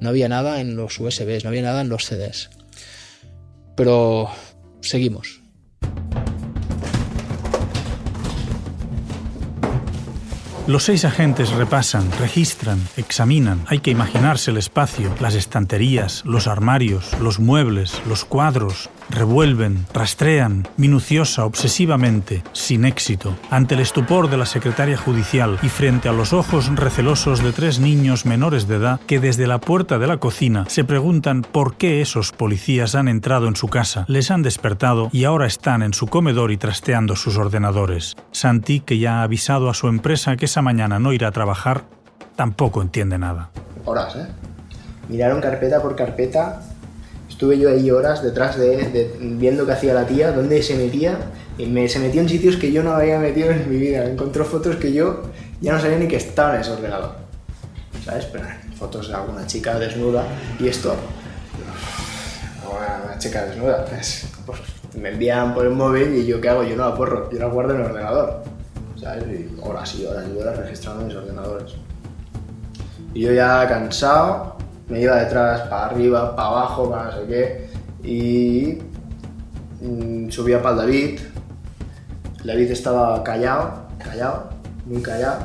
No 0.00 0.10
había 0.10 0.28
nada 0.28 0.60
en 0.60 0.76
los 0.76 0.98
USBs, 1.00 1.44
no 1.44 1.50
había 1.50 1.62
nada 1.62 1.80
en 1.80 1.88
los 1.88 2.04
CDs. 2.04 2.50
Pero 3.74 4.28
seguimos. 4.80 5.40
Los 10.68 10.84
seis 10.84 11.06
agentes 11.06 11.48
repasan, 11.52 12.06
registran, 12.20 12.78
examinan. 12.98 13.64
Hay 13.68 13.78
que 13.78 13.90
imaginarse 13.90 14.50
el 14.50 14.58
espacio, 14.58 15.14
las 15.18 15.34
estanterías, 15.34 16.22
los 16.26 16.46
armarios, 16.46 17.18
los 17.20 17.40
muebles, 17.40 18.02
los 18.06 18.26
cuadros, 18.26 18.90
Revuelven, 19.10 19.86
rastrean, 19.94 20.68
minuciosa, 20.76 21.46
obsesivamente, 21.46 22.42
sin 22.52 22.84
éxito, 22.84 23.34
ante 23.50 23.74
el 23.74 23.80
estupor 23.80 24.28
de 24.28 24.36
la 24.36 24.44
secretaria 24.44 24.98
judicial 24.98 25.58
y 25.62 25.68
frente 25.68 26.08
a 26.08 26.12
los 26.12 26.32
ojos 26.32 26.74
recelosos 26.76 27.42
de 27.42 27.52
tres 27.52 27.80
niños 27.80 28.26
menores 28.26 28.68
de 28.68 28.76
edad 28.76 29.00
que 29.06 29.18
desde 29.18 29.46
la 29.46 29.60
puerta 29.60 29.98
de 29.98 30.06
la 30.06 30.18
cocina 30.18 30.66
se 30.68 30.84
preguntan 30.84 31.42
por 31.42 31.76
qué 31.76 32.02
esos 32.02 32.32
policías 32.32 32.94
han 32.94 33.08
entrado 33.08 33.48
en 33.48 33.56
su 33.56 33.68
casa, 33.68 34.04
les 34.08 34.30
han 34.30 34.42
despertado 34.42 35.08
y 35.10 35.24
ahora 35.24 35.46
están 35.46 35.82
en 35.82 35.94
su 35.94 36.06
comedor 36.06 36.52
y 36.52 36.58
trasteando 36.58 37.16
sus 37.16 37.38
ordenadores. 37.38 38.14
Santi, 38.30 38.80
que 38.80 38.98
ya 38.98 39.20
ha 39.20 39.22
avisado 39.22 39.70
a 39.70 39.74
su 39.74 39.88
empresa 39.88 40.36
que 40.36 40.44
esa 40.44 40.60
mañana 40.60 40.98
no 40.98 41.14
irá 41.14 41.28
a 41.28 41.32
trabajar, 41.32 41.84
tampoco 42.36 42.82
entiende 42.82 43.18
nada. 43.18 43.50
Horas, 43.86 44.16
¿eh? 44.16 44.26
Miraron 45.08 45.40
carpeta 45.40 45.80
por 45.80 45.96
carpeta 45.96 46.60
estuve 47.38 47.57
yo 47.57 47.71
ahí 47.71 47.88
horas 47.88 48.21
detrás 48.21 48.59
de, 48.59 49.14
viendo 49.21 49.64
qué 49.64 49.71
hacía 49.71 49.95
la 49.95 50.04
tía, 50.04 50.33
dónde 50.33 50.61
se 50.61 50.75
metía, 50.75 51.16
y 51.57 51.66
me, 51.66 51.88
se 51.88 52.00
metió 52.00 52.21
en 52.21 52.28
sitios 52.28 52.57
que 52.57 52.73
yo 52.73 52.83
no 52.83 52.90
había 52.90 53.16
metido 53.21 53.52
en 53.52 53.71
mi 53.71 53.76
vida. 53.76 54.04
Encontró 54.07 54.45
fotos 54.45 54.75
que 54.75 54.92
yo 54.92 55.23
ya 55.61 55.73
no 55.73 55.80
sabía 55.80 55.99
ni 55.99 56.09
que 56.09 56.16
estaban 56.16 56.57
en 56.57 56.62
ese 56.62 56.73
ordenador. 56.73 57.12
¿Sabes? 58.04 58.25
Pero 58.25 58.45
fotos 58.76 59.07
de 59.07 59.14
alguna 59.14 59.47
chica 59.47 59.78
desnuda 59.78 60.25
y 60.59 60.66
esto. 60.66 60.97
Una 62.68 63.16
chica 63.21 63.45
desnuda. 63.45 63.85
Pues, 63.85 64.26
pues, 64.45 64.59
me 65.00 65.11
envían 65.11 65.54
por 65.54 65.64
el 65.64 65.75
móvil 65.75 66.16
y 66.16 66.26
yo 66.26 66.40
qué 66.40 66.49
hago, 66.49 66.64
yo 66.64 66.75
no 66.75 66.88
la 66.88 66.97
porro, 66.97 67.30
yo 67.30 67.38
la 67.38 67.47
guardo 67.47 67.75
en 67.75 67.83
el 67.83 67.87
ordenador. 67.87 68.42
¿Sabes? 69.00 69.23
Y 69.28 69.57
horas 69.62 69.95
y 69.95 70.07
horas 70.07 70.25
y 70.35 70.37
horas 70.37 70.57
registrando 70.57 71.04
mis 71.04 71.14
ordenadores. 71.14 71.75
Y 73.14 73.21
yo 73.21 73.33
ya 73.33 73.64
cansado, 73.68 74.57
me 74.88 75.00
iba 75.00 75.16
detrás, 75.16 75.62
para 75.68 75.87
arriba, 75.87 76.35
para 76.35 76.49
abajo, 76.49 76.90
para 76.90 77.04
no 77.04 77.12
sé 77.12 77.26
qué, 77.28 77.68
y 78.09 78.78
mm, 79.85 80.30
subía 80.30 80.62
para 80.62 80.75
el 80.75 80.88
David. 80.88 81.21
David 82.45 82.71
estaba 82.71 83.23
callado, 83.23 83.88
callado, 83.99 84.50
muy 84.87 85.02
callado, 85.02 85.40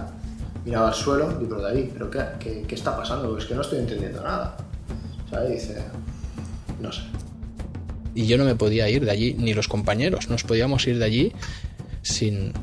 miraba 0.64 0.90
al 0.90 0.94
suelo, 0.94 1.40
y 1.42 1.46
pero 1.46 1.62
David, 1.62 1.90
¿pero 1.94 2.10
qué, 2.10 2.64
qué, 2.68 2.76
está 2.76 2.96
pasando? 2.96 3.38
Es 3.38 3.46
que 3.46 3.56
no 3.56 3.62
estoy 3.62 3.80
entendiendo 3.80 4.24
nada. 4.24 4.56
¿Sabes? 5.30 5.52
Dice, 5.52 5.84
no 6.80 6.92
sé. 6.92 7.02
Y 8.16 8.28
yo 8.28 8.38
no 8.38 8.46
me 8.46 8.56
podía 8.56 8.88
ir 8.90 9.04
de 9.06 9.12
allí, 9.12 9.34
ni 9.34 9.54
los 9.54 9.68
compañeros, 9.68 10.30
nos 10.30 10.44
podíamos 10.44 10.88
ir 10.88 11.00
de 11.00 11.06
allí 11.06 11.34
sin, 12.04 12.54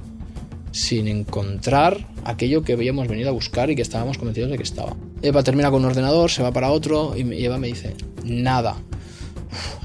sin 0.70 1.08
encontrar 1.08 2.06
aquello 2.24 2.62
que 2.62 2.72
habíamos 2.72 3.08
venido 3.08 3.30
a 3.30 3.32
buscar 3.32 3.68
y 3.70 3.76
que 3.76 3.82
estábamos 3.82 4.16
convencidos 4.16 4.50
de 4.50 4.56
que 4.56 4.62
estaba. 4.62 4.94
Eva 5.22 5.42
termina 5.42 5.70
con 5.70 5.84
un 5.84 5.90
ordenador, 5.90 6.30
se 6.30 6.42
va 6.42 6.52
para 6.52 6.70
otro 6.70 7.14
y 7.16 7.44
Eva 7.44 7.58
me 7.58 7.66
dice, 7.66 7.94
nada. 8.24 8.76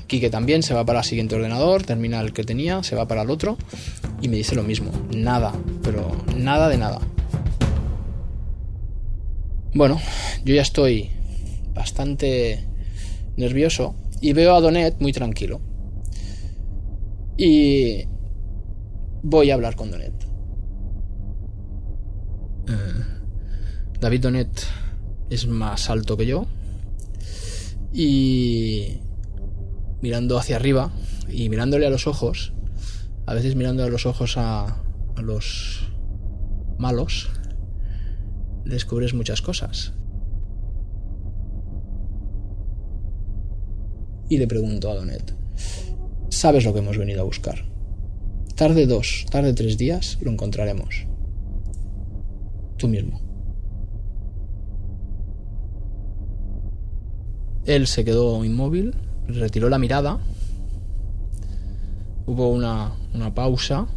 Quique 0.07 0.29
también 0.29 0.63
se 0.63 0.73
va 0.73 0.85
para 0.85 0.99
el 0.99 1.05
siguiente 1.05 1.35
ordenador, 1.35 1.83
termina 1.83 2.21
el 2.21 2.31
que 2.31 2.43
tenía, 2.43 2.83
se 2.83 2.95
va 2.95 3.07
para 3.07 3.23
el 3.23 3.29
otro 3.29 3.57
y 4.21 4.29
me 4.29 4.37
dice 4.37 4.55
lo 4.55 4.63
mismo, 4.63 4.91
nada, 5.15 5.53
pero 5.83 6.11
nada 6.37 6.69
de 6.69 6.77
nada. 6.77 6.99
Bueno, 9.73 9.99
yo 10.45 10.55
ya 10.55 10.61
estoy 10.61 11.09
bastante 11.73 12.65
nervioso 13.35 13.95
y 14.21 14.31
veo 14.31 14.55
a 14.55 14.61
Donet 14.61 14.99
muy 14.99 15.11
tranquilo. 15.11 15.59
Y 17.37 18.05
voy 19.21 19.51
a 19.51 19.55
hablar 19.55 19.75
con 19.75 19.91
Donet. 19.91 20.13
Eh, 22.69 23.03
David 23.99 24.21
Donet 24.21 24.65
es 25.29 25.47
más 25.47 25.89
alto 25.89 26.17
que 26.17 26.25
yo. 26.25 26.45
Y 27.93 28.97
mirando 30.01 30.37
hacia 30.37 30.57
arriba 30.57 30.91
y 31.29 31.49
mirándole 31.49 31.87
a 31.87 31.89
los 31.89 32.07
ojos, 32.07 32.53
a 33.25 33.33
veces 33.33 33.55
mirando 33.55 33.83
a 33.83 33.89
los 33.89 34.05
ojos 34.05 34.37
a, 34.37 34.83
a 35.15 35.21
los 35.21 35.91
malos, 36.77 37.29
descubres 38.65 39.13
muchas 39.13 39.41
cosas. 39.41 39.93
Y 44.27 44.37
le 44.37 44.47
pregunto 44.47 44.89
a 44.89 44.95
Donet, 44.95 45.35
¿sabes 46.29 46.65
lo 46.65 46.73
que 46.73 46.79
hemos 46.79 46.97
venido 46.97 47.21
a 47.21 47.25
buscar? 47.25 47.65
Tarde 48.55 48.87
dos, 48.87 49.25
tarde 49.29 49.53
tres 49.53 49.77
días 49.77 50.17
lo 50.21 50.31
encontraremos. 50.31 51.07
Tú 52.77 52.87
mismo. 52.87 53.24
Él 57.65 57.87
se 57.87 58.05
quedó 58.05 58.43
inmóvil, 58.45 58.95
retiró 59.27 59.69
la 59.69 59.79
mirada, 59.79 60.19
hubo 62.25 62.49
una, 62.49 62.93
una 63.13 63.33
pausa. 63.33 63.87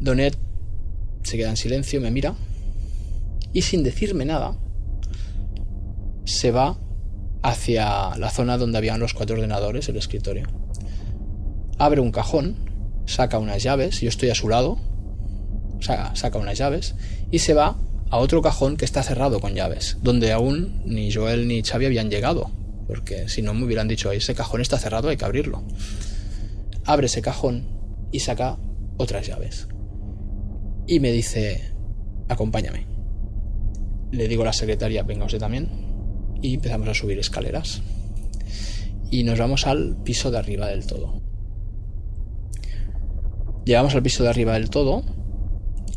Donet 0.00 0.36
se 1.22 1.36
queda 1.36 1.50
en 1.50 1.56
silencio, 1.56 2.00
me 2.00 2.10
mira 2.10 2.34
y 3.54 3.62
sin 3.62 3.82
decirme 3.84 4.26
nada 4.26 4.56
se 6.24 6.50
va 6.50 6.76
hacia 7.42 8.16
la 8.16 8.30
zona 8.30 8.58
donde 8.58 8.78
habían 8.78 9.00
los 9.00 9.14
cuatro 9.14 9.36
ordenadores, 9.36 9.88
el 9.88 9.96
escritorio. 9.96 10.48
Abre 11.78 12.00
un 12.00 12.10
cajón, 12.10 12.56
saca 13.06 13.38
unas 13.38 13.62
llaves, 13.62 14.00
yo 14.00 14.08
estoy 14.08 14.30
a 14.30 14.34
su 14.34 14.48
lado, 14.48 14.78
saca, 15.80 16.16
saca 16.16 16.38
unas 16.38 16.58
llaves 16.58 16.94
y 17.30 17.38
se 17.38 17.54
va 17.54 17.76
a 18.14 18.18
otro 18.18 18.42
cajón 18.42 18.76
que 18.76 18.84
está 18.84 19.02
cerrado 19.02 19.40
con 19.40 19.56
llaves, 19.56 19.98
donde 20.00 20.30
aún 20.30 20.82
ni 20.84 21.12
Joel 21.12 21.48
ni 21.48 21.64
Xavi 21.64 21.86
habían 21.86 22.10
llegado, 22.10 22.48
porque 22.86 23.28
si 23.28 23.42
no 23.42 23.54
me 23.54 23.64
hubieran 23.64 23.88
dicho, 23.88 24.12
ese 24.12 24.36
cajón 24.36 24.60
está 24.60 24.78
cerrado, 24.78 25.08
hay 25.08 25.16
que 25.16 25.24
abrirlo. 25.24 25.64
Abre 26.84 27.06
ese 27.06 27.22
cajón 27.22 27.66
y 28.12 28.20
saca 28.20 28.56
otras 28.98 29.26
llaves. 29.26 29.66
Y 30.86 31.00
me 31.00 31.10
dice, 31.10 31.72
acompáñame. 32.28 32.86
Le 34.12 34.28
digo 34.28 34.42
a 34.42 34.46
la 34.46 34.52
secretaria, 34.52 35.02
venga 35.02 35.24
usted 35.24 35.40
también. 35.40 35.68
Y 36.40 36.54
empezamos 36.54 36.88
a 36.88 36.94
subir 36.94 37.18
escaleras. 37.18 37.82
Y 39.10 39.24
nos 39.24 39.40
vamos 39.40 39.66
al 39.66 39.96
piso 40.04 40.30
de 40.30 40.38
arriba 40.38 40.68
del 40.68 40.86
todo. 40.86 41.20
Llegamos 43.64 43.92
al 43.96 44.04
piso 44.04 44.22
de 44.22 44.28
arriba 44.28 44.52
del 44.52 44.70
todo 44.70 45.02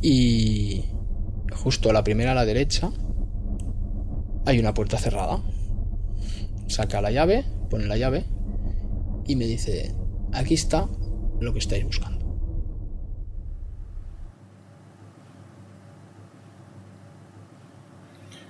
y 0.02 0.86
justo 1.58 1.90
a 1.90 1.94
la 1.94 2.04
primera 2.04 2.32
a 2.32 2.36
la 2.36 2.46
derecha 2.46 2.92
hay 4.46 4.60
una 4.60 4.74
puerta 4.74 4.98
cerrada. 4.98 5.42
Saca 6.68 7.02
la 7.02 7.12
llave, 7.12 7.46
pone 7.70 7.86
la 7.86 7.98
llave 7.98 8.26
y 9.26 9.36
me 9.36 9.46
dice, 9.46 9.94
aquí 10.34 10.54
está 10.54 10.88
lo 11.40 11.54
que 11.54 11.60
estáis 11.60 11.84
buscando. 11.84 12.26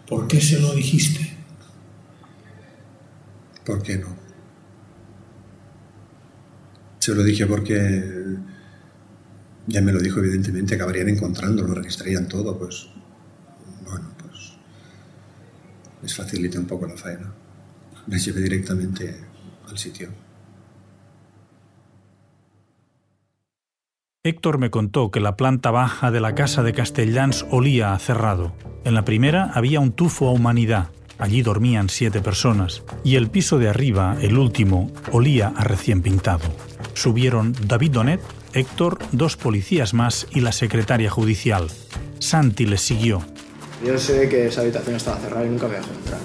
¿Por 0.07 0.27
qué 0.27 0.39
se 0.39 0.59
lo 0.59 0.73
dijiste? 0.73 1.37
¿Por 3.65 3.81
qué 3.83 3.97
no? 3.97 4.07
Se 6.99 7.13
lo 7.13 7.23
dije 7.23 7.45
porque 7.45 8.37
ya 9.67 9.81
me 9.81 9.91
lo 9.91 9.99
dijo 9.99 10.19
evidentemente, 10.19 10.75
acabarían 10.75 11.09
encontrándolo, 11.09 11.73
registrarían 11.73 12.27
todo, 12.27 12.57
pues 12.57 12.87
bueno, 13.85 14.09
pues 14.17 14.53
les 16.07 16.15
facilita 16.15 16.57
un 16.57 16.65
poco 16.65 16.87
la 16.87 16.95
faena. 16.95 17.33
Les 18.07 18.23
llevé 18.23 18.39
directamente 18.39 19.13
al 19.67 19.77
sitio. 19.77 20.07
Héctor 24.23 24.57
me 24.57 24.69
contó 24.69 25.11
que 25.11 25.19
la 25.19 25.35
planta 25.35 25.69
baja 25.69 26.09
de 26.09 26.21
la 26.21 26.33
casa 26.33 26.63
de 26.63 26.71
Castellans 26.71 27.45
olía 27.51 27.91
a 27.91 27.99
cerrado. 27.99 28.53
En 28.85 28.93
la 28.93 29.03
primera 29.03 29.51
había 29.53 29.81
un 29.81 29.91
tufo 29.91 30.29
a 30.29 30.31
humanidad. 30.31 30.91
Allí 31.17 31.41
dormían 31.41 31.89
siete 31.89 32.21
personas. 32.21 32.83
Y 33.03 33.15
el 33.15 33.29
piso 33.29 33.59
de 33.59 33.67
arriba, 33.67 34.15
el 34.21 34.37
último, 34.37 34.89
olía 35.11 35.51
a 35.57 35.65
recién 35.65 36.01
pintado. 36.01 36.45
Subieron 36.93 37.53
David 37.67 37.91
Donet, 37.91 38.21
Héctor, 38.53 38.99
dos 39.11 39.35
policías 39.35 39.93
más 39.93 40.25
y 40.31 40.39
la 40.39 40.53
secretaria 40.53 41.09
judicial. 41.09 41.67
Santi 42.19 42.65
les 42.65 42.79
siguió. 42.79 43.21
Yo 43.85 43.97
sé 43.97 44.27
que 44.27 44.47
esa 44.47 44.61
habitación 44.61 44.95
estaba 44.95 45.17
cerrada 45.17 45.45
y 45.45 45.49
nunca 45.49 45.67
me 45.67 45.75
dejó 45.75 45.93
entrar. 45.93 46.19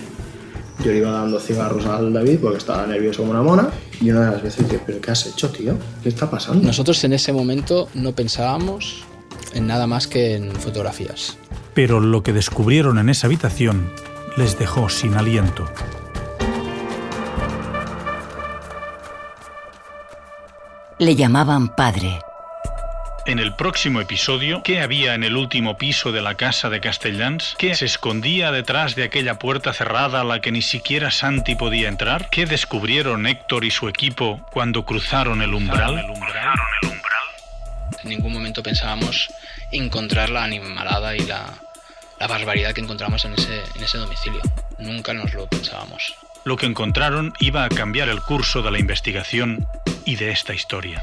Yo 0.82 0.90
le 0.90 0.98
iba 0.98 1.10
dando 1.10 1.38
cigarros 1.38 1.86
al 1.86 2.12
David 2.12 2.38
porque 2.40 2.58
estaba 2.58 2.86
nervioso 2.86 3.20
como 3.22 3.32
una 3.32 3.42
mona. 3.42 3.68
Y 4.00 4.10
una 4.10 4.26
de 4.26 4.30
las 4.32 4.42
veces 4.42 4.68
dije, 4.68 4.80
¿pero 4.84 5.00
qué 5.00 5.10
has 5.12 5.26
hecho, 5.26 5.50
tío? 5.50 5.76
¿Qué 6.02 6.08
está 6.08 6.28
pasando? 6.28 6.66
Nosotros 6.66 7.04
en 7.04 7.12
ese 7.12 7.32
momento 7.32 7.88
no 7.94 8.12
pensábamos 8.12 9.04
en 9.54 9.66
nada 9.66 9.86
más 9.86 10.06
que 10.06 10.34
en 10.34 10.50
fotografías. 10.52 11.36
Pero 11.74 12.00
lo 12.00 12.22
que 12.22 12.32
descubrieron 12.32 12.98
en 12.98 13.10
esa 13.10 13.26
habitación 13.26 13.90
les 14.36 14.58
dejó 14.58 14.88
sin 14.88 15.14
aliento. 15.14 15.66
Le 20.98 21.14
llamaban 21.14 21.74
padre. 21.74 22.18
En 23.24 23.38
el 23.38 23.54
próximo 23.54 24.00
episodio, 24.00 24.64
¿qué 24.64 24.80
había 24.80 25.14
en 25.14 25.22
el 25.22 25.36
último 25.36 25.76
piso 25.76 26.10
de 26.10 26.20
la 26.20 26.34
casa 26.34 26.70
de 26.70 26.80
Castellans? 26.80 27.54
¿Qué 27.56 27.76
se 27.76 27.84
escondía 27.84 28.50
detrás 28.50 28.96
de 28.96 29.04
aquella 29.04 29.38
puerta 29.38 29.72
cerrada 29.72 30.22
a 30.22 30.24
la 30.24 30.40
que 30.40 30.50
ni 30.50 30.60
siquiera 30.60 31.12
Santi 31.12 31.54
podía 31.54 31.88
entrar? 31.88 32.30
¿Qué 32.30 32.46
descubrieron 32.46 33.28
Héctor 33.28 33.64
y 33.64 33.70
su 33.70 33.88
equipo 33.88 34.44
cuando 34.50 34.84
cruzaron 34.84 35.40
el 35.40 35.54
umbral? 35.54 36.04
En 38.02 38.08
ningún 38.08 38.32
momento 38.32 38.60
pensábamos 38.60 39.28
encontrar 39.70 40.28
la 40.30 40.42
animalada 40.42 41.14
y 41.14 41.20
la, 41.20 41.44
la 42.18 42.26
barbaridad 42.26 42.72
que 42.72 42.80
encontramos 42.80 43.24
en 43.24 43.34
ese, 43.34 43.62
en 43.76 43.84
ese 43.84 43.98
domicilio. 43.98 44.40
Nunca 44.78 45.14
nos 45.14 45.32
lo 45.32 45.46
pensábamos. 45.46 46.16
Lo 46.44 46.56
que 46.56 46.66
encontraron 46.66 47.32
iba 47.38 47.62
a 47.62 47.68
cambiar 47.68 48.08
el 48.08 48.20
curso 48.20 48.62
de 48.62 48.72
la 48.72 48.80
investigación 48.80 49.64
y 50.04 50.16
de 50.16 50.32
esta 50.32 50.54
historia. 50.54 51.00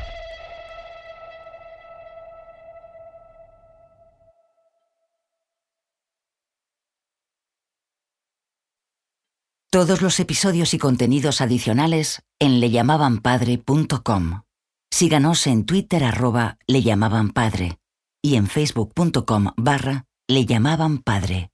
Todos 9.71 10.01
los 10.01 10.19
episodios 10.19 10.73
y 10.73 10.79
contenidos 10.79 11.41
adicionales 11.41 12.23
en 12.39 12.59
leyamabanpadre.com. 12.59 14.41
Síganos 14.89 15.45
en 15.45 15.67
Twitter 15.67 16.03
arroba 16.03 16.57
leyamabanpadre 16.65 17.77
y 18.19 18.37
en 18.37 18.47
facebook.com 18.47 19.51
barra 19.57 20.05
leyamabanpadre. 20.27 21.51